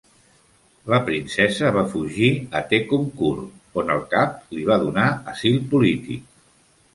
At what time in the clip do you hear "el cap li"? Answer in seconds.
3.97-4.65